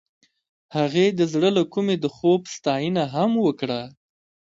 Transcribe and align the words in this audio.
هغې 0.77 1.07
د 1.19 1.21
زړه 1.33 1.49
له 1.57 1.63
کومې 1.73 1.95
د 1.99 2.05
خوب 2.15 2.41
ستاینه 2.55 3.03
هم 3.13 3.31
وکړه. 3.45 3.81